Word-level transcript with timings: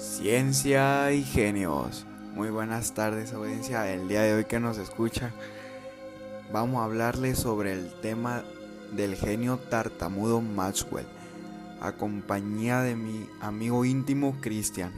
Ciencia 0.00 1.12
y 1.12 1.22
genios. 1.22 2.06
Muy 2.32 2.48
buenas 2.48 2.94
tardes 2.94 3.34
audiencia. 3.34 3.92
El 3.92 4.08
día 4.08 4.22
de 4.22 4.32
hoy 4.32 4.44
que 4.46 4.58
nos 4.58 4.78
escucha 4.78 5.30
vamos 6.50 6.80
a 6.80 6.84
hablarles 6.84 7.38
sobre 7.38 7.74
el 7.74 7.92
tema 8.00 8.42
del 8.92 9.14
genio 9.14 9.58
tartamudo 9.58 10.40
Maxwell, 10.40 11.04
a 11.82 11.92
compañía 11.92 12.80
de 12.80 12.96
mi 12.96 13.28
amigo 13.42 13.84
íntimo 13.84 14.38
Cristian. 14.40 14.90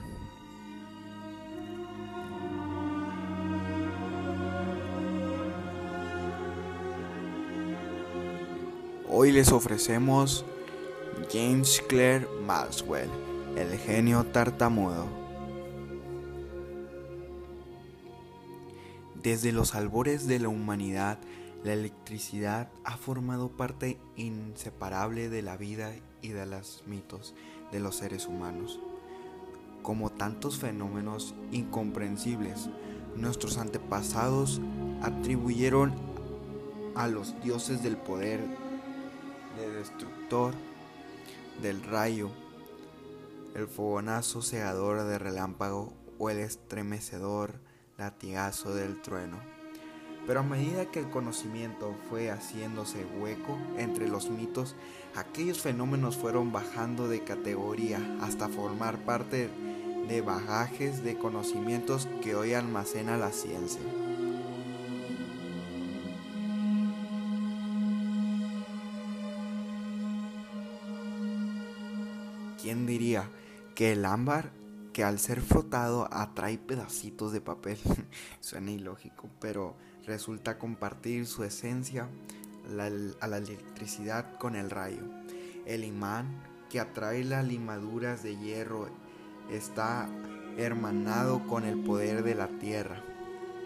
Hoy 9.09 9.33
les 9.33 9.51
ofrecemos 9.51 10.45
James 11.33 11.83
Clerk 11.89 12.29
Maxwell, 12.47 13.11
el 13.57 13.79
genio 13.79 14.25
tartamudo. 14.25 15.07
Desde 19.23 19.53
los 19.53 19.75
albores 19.75 20.27
de 20.27 20.41
la 20.41 20.49
humanidad, 20.49 21.19
la 21.63 21.75
electricidad 21.75 22.71
ha 22.85 22.97
formado 22.97 23.51
parte 23.51 23.99
inseparable 24.17 25.29
de 25.29 25.43
la 25.43 25.57
vida 25.57 25.93
y 26.23 26.29
de 26.29 26.47
los 26.47 26.83
mitos 26.87 27.35
de 27.71 27.81
los 27.81 27.97
seres 27.97 28.27
humanos. 28.27 28.81
Como 29.83 30.11
tantos 30.11 30.59
fenómenos 30.59 31.35
incomprensibles, 31.53 32.69
nuestros 33.17 33.59
antepasados 33.59 34.61
atribuyeron 35.03 35.93
a 36.95 37.07
los 37.07 37.41
dioses 37.43 37.83
del 37.83 37.97
poder 37.97 38.41
de 39.59 39.71
destructor 39.73 40.55
del 41.61 41.83
rayo, 41.83 42.31
el 43.55 43.69
fogonazo 43.69 44.43
cegador 44.43 45.05
de 45.05 45.19
relámpago 45.19 45.93
o 46.19 46.31
el 46.31 46.39
estremecedor 46.39 47.61
latigazo 47.99 48.75
del 48.75 49.01
trueno. 49.03 49.39
Pero 50.27 50.41
a 50.41 50.45
medida 50.45 50.91
que 50.91 51.01
el 51.01 51.11
conocimiento 51.11 51.97
fue 52.09 52.31
haciéndose 52.31 53.05
hueco 53.21 53.59
entre 53.77 54.09
los 54.09 54.31
mitos, 54.31 54.77
aquellos 55.17 55.61
fenómenos 55.61 56.17
fueron 56.17 56.53
bajando 56.53 57.09
de 57.09 57.25
categoría 57.25 58.01
hasta 58.21 58.49
formar 58.49 58.99
parte 58.99 59.51
de 60.09 60.21
bagajes 60.21 61.03
de 61.03 61.19
conocimientos 61.19 62.09
que 62.23 62.35
hoy 62.37 62.55
almacena 62.55 63.17
la 63.17 63.33
ciencia. 63.33 63.83
¿Quién 72.61 72.87
diría 72.87 73.29
que 73.75 73.93
el 73.93 74.05
ámbar, 74.05 74.53
que 74.93 75.05
al 75.05 75.19
ser 75.19 75.41
frotado 75.41 76.09
atrae 76.13 76.59
pedacitos 76.59 77.33
de 77.33 77.41
papel? 77.41 77.79
Suena 78.41 78.71
ilógico, 78.71 79.31
pero 79.41 79.77
resulta 80.07 80.59
compartir 80.59 81.27
su 81.27 81.45
esencia 81.45 82.09
a 83.21 83.27
la 83.27 83.37
electricidad 83.39 84.39
con 84.39 84.57
el 84.57 84.71
rayo. 84.71 85.03
El 85.67 85.85
imán, 85.85 86.43
que 86.69 86.81
atrae 86.81 87.25
las 87.25 87.47
limaduras 87.47 88.23
de 88.23 88.37
hierro, 88.37 88.89
está 89.51 90.09
hermanado 90.57 91.47
con 91.47 91.65
el 91.65 91.79
poder 91.79 92.23
de 92.23 92.35
la 92.35 92.49
tierra 92.49 93.03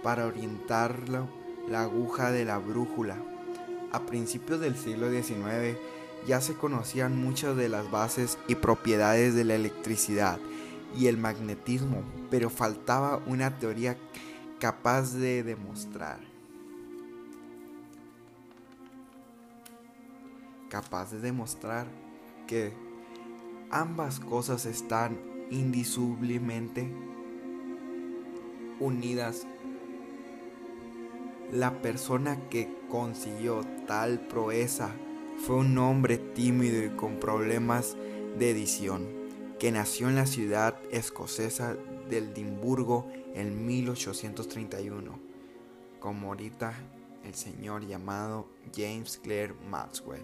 para 0.02 0.26
orientarlo 0.26 1.28
la 1.68 1.82
aguja 1.82 2.30
de 2.30 2.44
la 2.44 2.58
brújula. 2.58 3.16
A 3.92 4.06
principios 4.06 4.60
del 4.60 4.76
siglo 4.76 5.10
XIX, 5.10 5.78
ya 6.26 6.40
se 6.40 6.54
conocían 6.54 7.16
muchas 7.16 7.56
de 7.56 7.68
las 7.68 7.90
bases 7.90 8.38
y 8.48 8.56
propiedades 8.56 9.34
de 9.34 9.44
la 9.44 9.54
electricidad 9.54 10.38
y 10.98 11.06
el 11.06 11.18
magnetismo, 11.18 12.02
pero 12.30 12.50
faltaba 12.50 13.22
una 13.26 13.58
teoría 13.58 13.96
capaz 14.58 15.14
de 15.14 15.42
demostrar. 15.42 16.20
Capaz 20.68 21.12
de 21.12 21.20
demostrar 21.20 21.86
que 22.46 22.72
ambas 23.70 24.18
cosas 24.18 24.66
están 24.66 25.18
indisolublemente 25.50 26.92
unidas. 28.80 29.46
La 31.52 31.80
persona 31.80 32.48
que 32.48 32.68
consiguió 32.90 33.60
tal 33.86 34.26
proeza 34.26 34.92
fue 35.38 35.56
un 35.56 35.76
hombre 35.78 36.18
tímido 36.18 36.84
y 36.84 36.90
con 36.90 37.20
problemas 37.20 37.96
de 38.38 38.50
edición, 38.50 39.06
que 39.58 39.70
nació 39.70 40.08
en 40.08 40.16
la 40.16 40.26
ciudad 40.26 40.76
escocesa 40.90 41.76
de 42.08 42.18
Edimburgo 42.18 43.06
en 43.34 43.66
1831, 43.66 45.18
como 46.00 46.28
ahorita 46.28 46.74
el 47.24 47.34
señor 47.34 47.86
llamado 47.86 48.48
James 48.74 49.18
Clerk 49.22 49.56
Maxwell. 49.68 50.22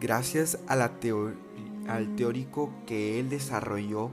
Gracias 0.00 0.58
al 0.68 0.96
teórico 2.16 2.70
que 2.86 3.18
él 3.18 3.28
desarrolló 3.28 4.10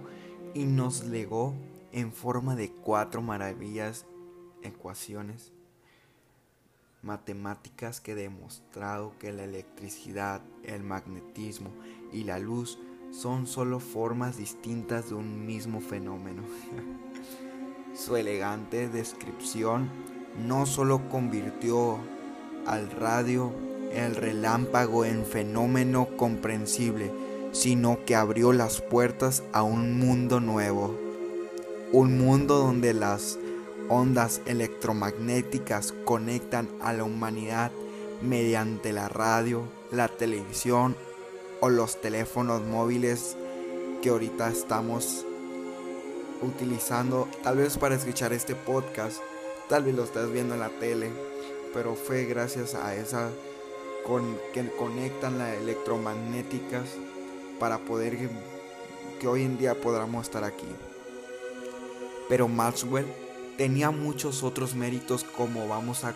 y 0.55 0.65
nos 0.65 1.03
legó 1.05 1.53
en 1.95 2.11
forma 2.11 2.57
de 2.57 2.71
cuatro 2.71 3.21
maravillas 3.21 4.05
ecuaciones 4.63 5.53
matemáticas 7.01 8.01
que 8.01 8.15
demostrado 8.15 9.13
que 9.17 9.31
la 9.31 9.45
electricidad, 9.45 10.41
el 10.63 10.83
magnetismo 10.83 11.69
y 12.11 12.25
la 12.25 12.37
luz 12.37 12.77
son 13.11 13.47
solo 13.47 13.79
formas 13.79 14.35
distintas 14.35 15.07
de 15.07 15.15
un 15.15 15.45
mismo 15.45 15.79
fenómeno. 15.79 16.43
Su 17.95 18.17
elegante 18.17 18.89
descripción 18.89 19.89
no 20.37 20.65
solo 20.65 21.07
convirtió 21.07 21.97
al 22.65 22.91
radio, 22.91 23.53
el 23.93 24.17
relámpago 24.17 25.05
en 25.05 25.25
fenómeno 25.25 26.09
comprensible, 26.17 27.13
sino 27.53 28.03
que 28.03 28.15
abrió 28.15 28.51
las 28.51 28.81
puertas 28.81 29.43
a 29.53 29.63
un 29.63 29.97
mundo 29.97 30.41
nuevo 30.41 31.04
un 31.95 32.17
mundo 32.17 32.57
donde 32.57 32.93
las 32.93 33.39
ondas 33.87 34.41
electromagnéticas 34.45 35.93
conectan 36.03 36.67
a 36.81 36.91
la 36.91 37.05
humanidad 37.05 37.71
mediante 38.21 38.91
la 38.91 39.07
radio, 39.07 39.63
la 39.91 40.09
televisión 40.09 40.97
o 41.61 41.69
los 41.69 42.01
teléfonos 42.01 42.61
móviles 42.63 43.37
que 44.01 44.09
ahorita 44.09 44.49
estamos 44.49 45.25
utilizando 46.41 47.29
tal 47.43 47.55
vez 47.59 47.77
para 47.77 47.95
escuchar 47.95 48.33
este 48.33 48.55
podcast, 48.55 49.19
tal 49.69 49.85
vez 49.85 49.95
lo 49.95 50.03
estás 50.03 50.29
viendo 50.29 50.53
en 50.53 50.59
la 50.59 50.77
tele, 50.81 51.11
pero 51.73 51.95
fue 51.95 52.25
gracias 52.25 52.75
a 52.75 52.93
esa 52.93 53.29
con, 54.05 54.37
que 54.53 54.69
conectan 54.71 55.37
las 55.37 55.55
electromagnéticas 55.59 56.89
para 57.57 57.77
poder 57.77 58.17
que 59.17 59.27
hoy 59.29 59.43
en 59.43 59.57
día 59.57 59.79
podamos 59.79 60.25
estar 60.25 60.43
aquí. 60.43 60.67
Pero 62.27 62.47
Maxwell 62.47 63.05
tenía 63.57 63.91
muchos 63.91 64.43
otros 64.43 64.75
méritos 64.75 65.23
como 65.23 65.67
vamos 65.67 66.03
a 66.03 66.13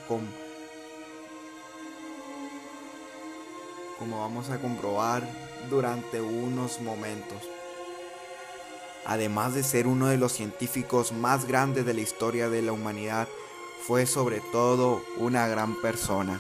como 3.98 4.22
vamos 4.22 4.50
a 4.50 4.60
comprobar 4.60 5.28
durante 5.70 6.22
unos 6.22 6.80
momentos. 6.82 7.38
Además 9.06 9.54
de 9.54 9.64
ser 9.64 9.88
uno 9.88 10.08
de 10.08 10.18
los 10.18 10.32
científicos 10.34 11.12
más 11.12 11.46
grandes 11.46 11.86
de 11.86 11.94
la 11.94 12.02
historia 12.02 12.50
de 12.50 12.62
la 12.62 12.72
humanidad, 12.72 13.28
fue 13.86 14.06
sobre 14.06 14.42
todo 14.52 15.02
una 15.18 15.48
gran 15.48 15.82
persona. 15.82 16.40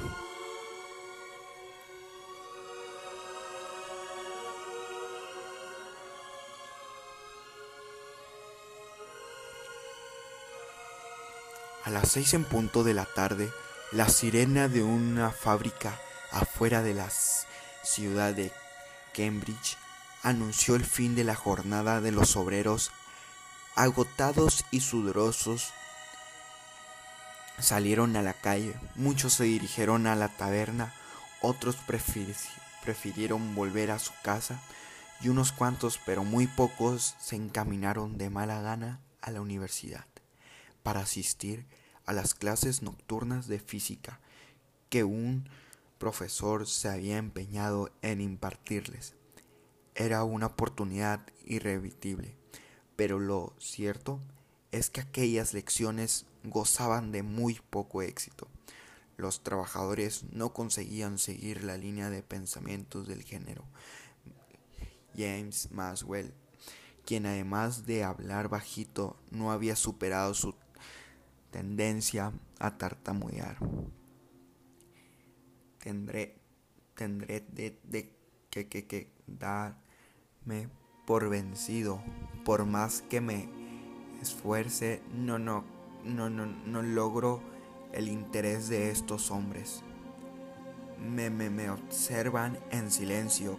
A 11.90 11.92
las 11.92 12.12
seis 12.12 12.36
en 12.36 12.46
punto 12.46 12.84
de 12.84 12.94
la 12.94 13.06
tarde, 13.06 13.52
la 13.92 14.10
sirena 14.10 14.68
de 14.68 14.84
una 14.84 15.32
fábrica 15.32 16.00
afuera 16.32 16.84
de 16.84 16.94
la 16.94 17.10
ciudad 17.82 18.36
de 18.36 18.52
Cambridge 19.12 19.76
anunció 20.22 20.76
el 20.76 20.86
fin 20.86 21.16
de 21.16 21.24
la 21.24 21.34
jornada 21.34 22.00
de 22.00 22.12
los 22.12 22.36
obreros 22.36 22.92
agotados 23.74 24.66
y 24.70 24.82
sudorosos. 24.82 25.74
Salieron 27.58 28.16
a 28.18 28.22
la 28.22 28.34
calle, 28.34 28.76
muchos 28.94 29.34
se 29.34 29.46
dirigieron 29.46 30.06
a 30.06 30.16
la 30.16 30.28
taberna, 30.28 30.94
otros 31.42 31.76
prefirieron 32.84 33.56
volver 33.56 33.90
a 33.90 33.98
su 33.98 34.14
casa 34.22 34.62
y 35.22 35.30
unos 35.30 35.52
cuantos, 35.52 36.00
pero 36.06 36.24
muy 36.24 36.46
pocos, 36.46 37.16
se 37.20 37.36
encaminaron 37.36 38.20
de 38.20 38.30
mala 38.30 38.62
gana 38.62 39.00
a 39.22 39.32
la 39.32 39.42
universidad 39.42 40.06
para 40.84 41.00
asistir 41.00 41.66
a 42.10 42.14
las 42.14 42.34
clases 42.34 42.82
nocturnas 42.82 43.48
de 43.48 43.60
física 43.60 44.20
que 44.90 45.04
un 45.04 45.48
profesor 46.00 46.66
se 46.66 46.90
había 46.90 47.18
empeñado 47.18 47.92
en 48.02 48.20
impartirles. 48.20 49.14
Era 49.94 50.24
una 50.24 50.48
oportunidad 50.48 51.22
irrevitible, 51.46 52.36
pero 52.96 53.20
lo 53.20 53.54
cierto 53.60 54.20
es 54.72 54.90
que 54.90 55.02
aquellas 55.02 55.54
lecciones 55.54 56.26
gozaban 56.44 57.12
de 57.12 57.22
muy 57.22 57.62
poco 57.70 58.02
éxito. 58.02 58.48
Los 59.16 59.44
trabajadores 59.44 60.24
no 60.32 60.52
conseguían 60.52 61.20
seguir 61.20 61.64
la 61.64 61.78
línea 61.78 62.10
de 62.10 62.24
pensamientos 62.24 63.08
del 63.08 63.22
género. 63.22 63.66
James 65.16 65.70
Maswell, 65.70 66.34
quien 67.06 67.28
además 67.28 67.86
de 67.86 68.04
hablar 68.04 68.50
bajito 68.50 69.16
no 69.30 69.52
había 69.52 69.76
superado 69.76 70.34
su 70.34 70.56
tendencia 71.52 72.32
a 72.60 72.78
tartamudear. 72.78 73.58
Tendré, 75.80 76.36
tendré 76.96 77.46
de, 77.52 78.14
que, 78.50 78.68
que, 78.68 78.86
que 78.86 79.12
darme 79.28 80.70
por 81.06 81.30
vencido, 81.30 82.02
por 82.46 82.66
más 82.66 83.02
que 83.02 83.22
me 83.22 83.50
esfuerce, 84.22 85.02
no, 85.14 85.40
no, 85.40 85.64
no, 86.04 86.30
no, 86.30 86.46
no 86.46 86.82
logro 86.82 87.42
el 87.94 88.10
interés 88.10 88.70
de 88.70 88.92
estos 88.92 89.32
hombres. 89.32 89.84
Me, 91.00 91.30
me, 91.30 91.50
me 91.50 91.70
observan 91.70 92.60
en 92.72 92.92
silencio, 92.92 93.58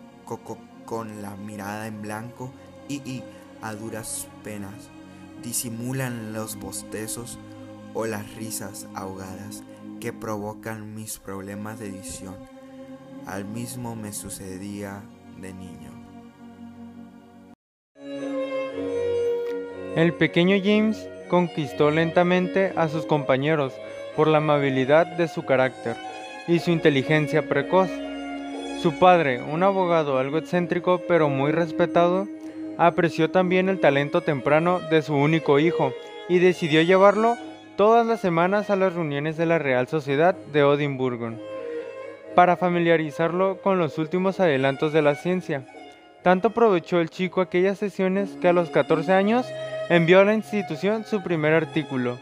con 0.85 1.23
la 1.23 1.37
mirada 1.37 1.87
en 1.87 2.03
blanco 2.03 2.53
y, 2.89 2.97
y 3.09 3.25
a 3.63 3.75
duras 3.75 4.29
penas 4.45 4.91
disimulan 5.43 6.33
los 6.33 6.57
bostezos 6.57 7.39
o 7.95 8.07
las 8.07 8.35
risas 8.35 8.87
ahogadas 8.95 9.63
que 10.01 10.13
provocan 10.13 10.95
mis 10.95 11.19
problemas 11.19 11.79
de 11.79 11.89
edición. 11.89 12.37
Al 13.27 13.45
mismo 13.45 13.97
me 13.97 14.13
sucedía 14.13 15.03
de 15.41 15.53
niño. 15.53 15.91
El 19.97 20.15
pequeño 20.15 20.57
James 20.63 21.09
conquistó 21.29 21.91
lentamente 21.91 22.73
a 22.77 22.89
sus 22.89 23.07
compañeros 23.07 23.73
por 24.17 24.29
la 24.29 24.39
amabilidad 24.39 25.07
de 25.07 25.29
su 25.29 25.45
carácter 25.45 25.97
y 26.49 26.59
su 26.59 26.71
inteligencia 26.71 27.49
precoz. 27.49 27.91
Su 28.83 28.99
padre, 28.99 29.43
un 29.43 29.63
abogado 29.63 30.19
algo 30.19 30.39
excéntrico 30.39 31.03
pero 31.07 31.29
muy 31.29 31.53
respetado, 31.53 32.27
apreció 32.79 33.31
también 33.31 33.69
el 33.69 33.79
talento 33.79 34.23
temprano 34.23 34.81
de 34.91 35.03
su 35.03 35.15
único 35.15 35.59
hijo 35.59 35.93
y 36.29 36.39
decidió 36.39 36.81
llevarlo 36.83 37.37
todas 37.81 38.07
las 38.07 38.21
semanas 38.21 38.69
a 38.69 38.77
las 38.77 38.93
reuniones 38.93 39.39
de 39.39 39.47
la 39.47 39.59
Real 39.59 39.89
Sociedad 39.89 40.35
de 40.35 40.63
Odinburgo 40.63 41.31
para 42.35 42.59
familiarizarlo 42.59 43.63
con 43.63 43.79
los 43.79 43.97
últimos 43.97 44.39
adelantos 44.39 44.93
de 44.93 45.01
la 45.01 45.15
ciencia. 45.15 45.65
Tanto 46.23 46.49
aprovechó 46.49 47.01
el 47.01 47.09
chico 47.09 47.41
aquellas 47.41 47.79
sesiones 47.79 48.37
que 48.39 48.49
a 48.49 48.53
los 48.53 48.69
14 48.69 49.15
años 49.15 49.47
envió 49.89 50.21
a 50.21 50.27
la 50.27 50.35
institución 50.35 51.07
su 51.07 51.23
primer 51.23 51.55
artículo, 51.55 52.19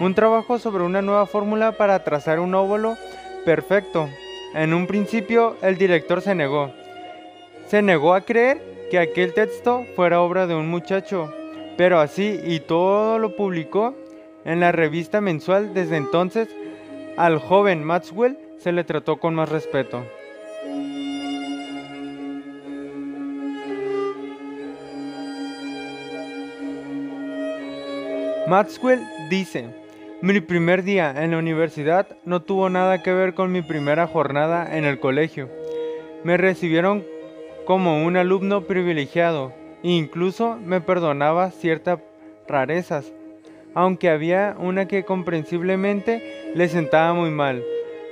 un 0.00 0.14
trabajo 0.14 0.58
sobre 0.58 0.84
una 0.84 1.02
nueva 1.02 1.26
fórmula 1.26 1.72
para 1.72 2.02
trazar 2.02 2.40
un 2.40 2.54
óvulo 2.54 2.96
perfecto. 3.44 4.08
En 4.54 4.72
un 4.72 4.86
principio 4.86 5.58
el 5.60 5.76
director 5.76 6.22
se 6.22 6.34
negó. 6.34 6.72
Se 7.66 7.82
negó 7.82 8.14
a 8.14 8.22
creer 8.22 8.62
que 8.90 8.98
aquel 8.98 9.34
texto 9.34 9.84
fuera 9.96 10.22
obra 10.22 10.46
de 10.46 10.54
un 10.54 10.70
muchacho, 10.70 11.30
pero 11.76 12.00
así 12.00 12.40
y 12.42 12.60
todo 12.60 13.18
lo 13.18 13.36
publicó 13.36 13.94
en 14.44 14.60
la 14.60 14.72
revista 14.72 15.20
mensual 15.20 15.74
desde 15.74 15.96
entonces 15.96 16.48
al 17.16 17.38
joven 17.38 17.84
Maxwell 17.84 18.38
se 18.58 18.72
le 18.72 18.84
trató 18.84 19.18
con 19.18 19.34
más 19.34 19.48
respeto. 19.48 20.04
Maxwell 28.46 29.00
dice, 29.30 29.70
mi 30.20 30.38
primer 30.40 30.82
día 30.82 31.14
en 31.24 31.30
la 31.30 31.38
universidad 31.38 32.06
no 32.24 32.42
tuvo 32.42 32.68
nada 32.68 33.02
que 33.02 33.12
ver 33.12 33.34
con 33.34 33.50
mi 33.52 33.62
primera 33.62 34.06
jornada 34.06 34.76
en 34.76 34.84
el 34.84 35.00
colegio. 35.00 35.48
Me 36.24 36.36
recibieron 36.36 37.04
como 37.64 38.04
un 38.04 38.16
alumno 38.18 38.62
privilegiado 38.62 39.52
e 39.82 39.90
incluso 39.90 40.56
me 40.56 40.82
perdonaba 40.82 41.50
ciertas 41.50 42.00
rarezas, 42.46 43.12
aunque 43.74 44.10
había 44.10 44.56
una 44.58 44.86
que 44.86 45.04
comprensiblemente 45.04 46.52
le 46.54 46.68
sentaba 46.68 47.12
muy 47.14 47.30
mal. 47.30 47.62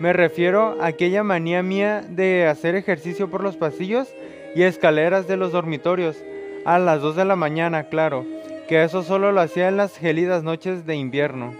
Me 0.00 0.12
refiero 0.12 0.76
a 0.80 0.86
aquella 0.86 1.22
manía 1.22 1.62
mía 1.62 2.02
de 2.08 2.46
hacer 2.46 2.74
ejercicio 2.74 3.30
por 3.30 3.42
los 3.42 3.56
pasillos 3.56 4.14
y 4.54 4.62
escaleras 4.62 5.26
de 5.28 5.36
los 5.36 5.52
dormitorios, 5.52 6.22
a 6.64 6.78
las 6.78 7.00
2 7.00 7.16
de 7.16 7.24
la 7.24 7.36
mañana, 7.36 7.84
claro 7.84 8.24
que 8.68 8.82
eso 8.82 9.02
solo 9.02 9.32
lo 9.32 9.40
hacía 9.42 9.68
en 9.68 9.76
las 9.76 9.98
gélidas 9.98 10.42
noches 10.42 10.86
de 10.86 10.96
invierno. 10.96 11.52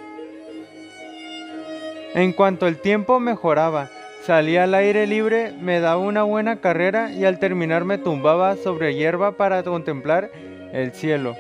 En 2.14 2.32
cuanto 2.32 2.66
el 2.66 2.78
tiempo 2.78 3.20
mejoraba, 3.20 3.90
salía 4.22 4.64
al 4.64 4.75
aire 4.75 5.06
libre, 5.06 5.52
me 5.60 5.81
daba 5.81 6.00
una 6.00 6.22
buena 6.22 6.60
carrera 6.60 7.12
y 7.12 7.25
al 7.25 7.38
terminar 7.38 7.84
me 7.84 7.99
tumbaba 7.99 8.56
sobre 8.56 8.94
hierba 8.94 9.32
para 9.32 9.62
contemplar 9.62 10.31
el 10.72 10.93
cielo. 10.93 11.34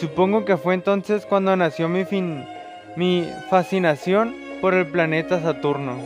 Supongo 0.00 0.44
que 0.44 0.56
fue 0.56 0.74
entonces 0.74 1.26
cuando 1.26 1.56
nació 1.56 1.88
mi, 1.88 2.04
fin, 2.04 2.44
mi 2.94 3.28
fascinación 3.50 4.32
por 4.60 4.74
el 4.74 4.86
planeta 4.86 5.40
Saturno. 5.40 5.96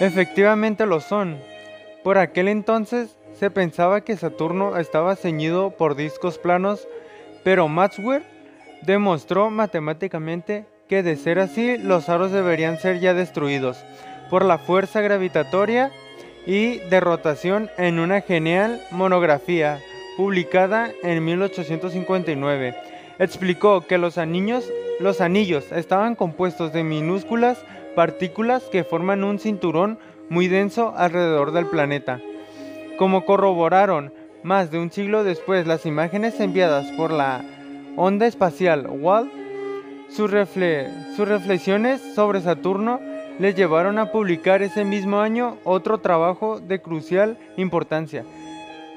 Efectivamente 0.00 0.84
lo 0.84 0.98
son. 0.98 1.38
Por 2.02 2.18
aquel 2.18 2.48
entonces 2.48 3.16
se 3.38 3.48
pensaba 3.48 4.00
que 4.00 4.16
Saturno 4.16 4.76
estaba 4.76 5.14
ceñido 5.14 5.70
por 5.70 5.94
discos 5.94 6.38
planos, 6.38 6.88
pero 7.44 7.68
Maxwell 7.68 8.24
demostró 8.82 9.50
matemáticamente 9.50 10.66
que 10.88 11.04
de 11.04 11.14
ser 11.14 11.38
así 11.38 11.78
los 11.78 12.08
aros 12.08 12.32
deberían 12.32 12.78
ser 12.78 12.98
ya 12.98 13.14
destruidos 13.14 13.84
por 14.30 14.44
la 14.44 14.58
fuerza 14.58 15.00
gravitatoria 15.00 15.90
y 16.46 16.78
de 16.78 17.00
rotación 17.00 17.70
en 17.76 17.98
una 17.98 18.20
genial 18.20 18.80
monografía 18.90 19.80
publicada 20.16 20.90
en 21.02 21.24
1859. 21.24 22.74
Explicó 23.18 23.82
que 23.82 23.98
los 23.98 24.18
anillos, 24.18 24.70
los 25.00 25.20
anillos 25.20 25.72
estaban 25.72 26.14
compuestos 26.14 26.72
de 26.72 26.84
minúsculas 26.84 27.58
partículas 27.94 28.62
que 28.64 28.84
forman 28.84 29.24
un 29.24 29.38
cinturón 29.38 29.98
muy 30.28 30.48
denso 30.48 30.94
alrededor 30.96 31.52
del 31.52 31.66
planeta. 31.66 32.20
Como 32.98 33.24
corroboraron 33.24 34.12
más 34.42 34.70
de 34.70 34.78
un 34.78 34.90
siglo 34.90 35.24
después 35.24 35.66
las 35.66 35.86
imágenes 35.86 36.38
enviadas 36.40 36.86
por 36.92 37.10
la 37.10 37.44
onda 37.96 38.26
espacial 38.26 38.86
WALD, 38.88 39.28
sus, 40.08 40.30
sus 41.16 41.28
reflexiones 41.28 42.00
sobre 42.14 42.40
Saturno 42.40 43.00
les 43.38 43.54
llevaron 43.54 43.98
a 43.98 44.12
publicar 44.12 44.62
ese 44.62 44.84
mismo 44.84 45.20
año 45.20 45.58
otro 45.64 45.98
trabajo 45.98 46.60
de 46.60 46.80
crucial 46.80 47.38
importancia, 47.56 48.24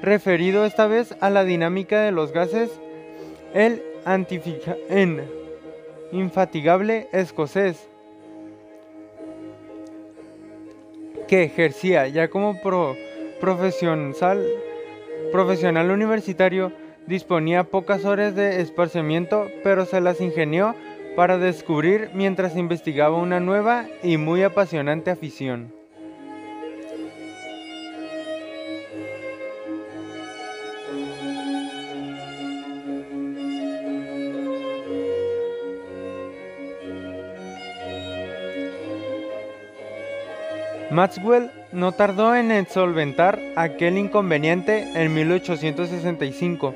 referido 0.02 0.64
esta 0.64 0.86
vez 0.86 1.14
a 1.20 1.30
la 1.30 1.44
dinámica 1.44 2.00
de 2.02 2.12
los 2.12 2.32
gases, 2.32 2.70
el 3.54 3.82
en 4.88 5.22
infatigable 6.12 7.08
escocés 7.12 7.88
que 11.28 11.44
ejercía 11.44 12.08
ya 12.08 12.28
como 12.28 12.60
profesional, 13.40 14.44
profesional 15.30 15.90
universitario, 15.90 16.72
disponía 17.06 17.64
pocas 17.64 18.04
horas 18.04 18.34
de 18.34 18.60
esparcimiento, 18.60 19.46
pero 19.62 19.84
se 19.84 20.00
las 20.00 20.20
ingenió 20.20 20.74
para 21.16 21.38
descubrir 21.38 22.10
mientras 22.14 22.56
investigaba 22.56 23.16
una 23.16 23.40
nueva 23.40 23.86
y 24.02 24.16
muy 24.16 24.42
apasionante 24.42 25.10
afición. 25.10 25.72
Maxwell 40.90 41.50
no 41.72 41.92
tardó 41.92 42.34
en 42.34 42.66
solventar 42.66 43.38
aquel 43.54 43.96
inconveniente 43.96 44.88
en 44.94 45.14
1865. 45.14 46.74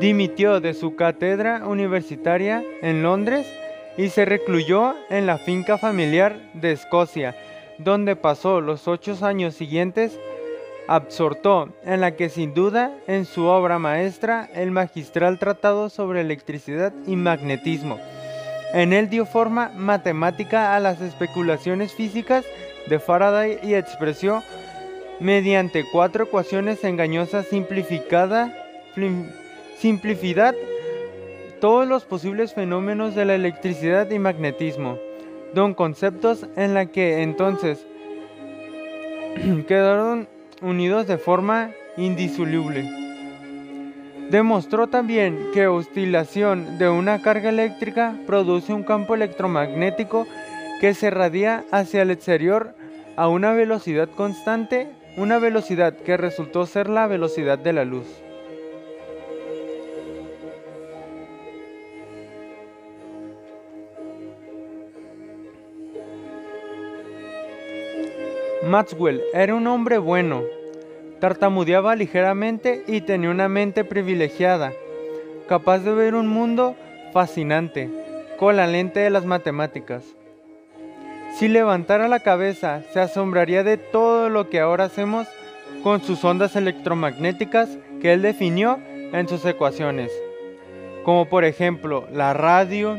Dimitió 0.00 0.60
de 0.60 0.72
su 0.72 0.96
cátedra 0.96 1.66
universitaria 1.66 2.64
en 2.80 3.02
Londres 3.02 3.46
y 3.96 4.08
se 4.08 4.24
recluyó 4.24 4.94
en 5.10 5.26
la 5.26 5.38
finca 5.38 5.78
familiar 5.78 6.36
de 6.54 6.72
Escocia, 6.72 7.36
donde 7.78 8.16
pasó 8.16 8.60
los 8.60 8.88
ocho 8.88 9.16
años 9.24 9.54
siguientes 9.54 10.18
absortó, 10.88 11.68
en 11.84 12.00
la 12.00 12.16
que 12.16 12.28
sin 12.28 12.54
duda 12.54 12.96
en 13.06 13.24
su 13.24 13.44
obra 13.44 13.78
maestra 13.78 14.48
el 14.54 14.70
magistral 14.70 15.38
tratado 15.38 15.88
sobre 15.88 16.20
electricidad 16.20 16.92
y 17.06 17.16
magnetismo. 17.16 17.98
En 18.72 18.92
él 18.92 19.08
dio 19.08 19.26
forma 19.26 19.70
matemática 19.76 20.74
a 20.74 20.80
las 20.80 21.00
especulaciones 21.00 21.94
físicas 21.94 22.44
de 22.86 22.98
Faraday 22.98 23.58
y 23.62 23.74
expresó 23.74 24.42
mediante 25.20 25.84
cuatro 25.92 26.24
ecuaciones 26.24 26.82
engañosas 26.84 27.46
simplificada, 27.46 28.52
simplicidad 29.78 30.54
todos 31.62 31.86
los 31.86 32.04
posibles 32.04 32.54
fenómenos 32.54 33.14
de 33.14 33.24
la 33.24 33.36
electricidad 33.36 34.10
y 34.10 34.18
magnetismo, 34.18 34.98
don 35.54 35.74
conceptos 35.74 36.44
en 36.56 36.74
la 36.74 36.86
que 36.86 37.22
entonces 37.22 37.86
quedaron 39.68 40.26
unidos 40.60 41.06
de 41.06 41.18
forma 41.18 41.70
indisoluble. 41.96 42.90
Demostró 44.28 44.88
también 44.88 45.38
que 45.54 45.68
oscilación 45.68 46.78
de 46.78 46.88
una 46.88 47.22
carga 47.22 47.50
eléctrica 47.50 48.16
produce 48.26 48.72
un 48.72 48.82
campo 48.82 49.14
electromagnético 49.14 50.26
que 50.80 50.94
se 50.94 51.10
radia 51.10 51.64
hacia 51.70 52.02
el 52.02 52.10
exterior 52.10 52.74
a 53.14 53.28
una 53.28 53.52
velocidad 53.52 54.08
constante, 54.08 54.90
una 55.16 55.38
velocidad 55.38 55.94
que 55.94 56.16
resultó 56.16 56.66
ser 56.66 56.90
la 56.90 57.06
velocidad 57.06 57.56
de 57.56 57.72
la 57.72 57.84
luz. 57.84 58.08
Maxwell 68.72 69.22
era 69.34 69.54
un 69.54 69.66
hombre 69.66 69.98
bueno, 69.98 70.44
tartamudeaba 71.20 71.94
ligeramente 71.94 72.82
y 72.86 73.02
tenía 73.02 73.28
una 73.28 73.46
mente 73.46 73.84
privilegiada, 73.84 74.72
capaz 75.46 75.80
de 75.80 75.92
ver 75.92 76.14
un 76.14 76.26
mundo 76.26 76.74
fascinante 77.12 77.90
con 78.38 78.56
la 78.56 78.66
lente 78.66 79.00
de 79.00 79.10
las 79.10 79.26
matemáticas. 79.26 80.04
Si 81.34 81.48
levantara 81.48 82.08
la 82.08 82.20
cabeza, 82.20 82.82
se 82.94 83.00
asombraría 83.00 83.62
de 83.62 83.76
todo 83.76 84.30
lo 84.30 84.48
que 84.48 84.60
ahora 84.60 84.84
hacemos 84.84 85.28
con 85.82 86.00
sus 86.00 86.24
ondas 86.24 86.56
electromagnéticas 86.56 87.68
que 88.00 88.14
él 88.14 88.22
definió 88.22 88.80
en 89.12 89.28
sus 89.28 89.44
ecuaciones, 89.44 90.10
como 91.04 91.26
por 91.26 91.44
ejemplo 91.44 92.06
la 92.10 92.32
radio, 92.32 92.96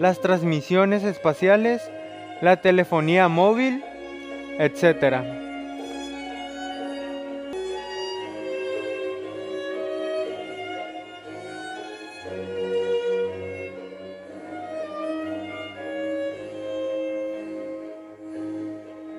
las 0.00 0.20
transmisiones 0.20 1.04
espaciales, 1.04 1.88
la 2.40 2.60
telefonía 2.60 3.28
móvil, 3.28 3.84
etc. 4.58 5.45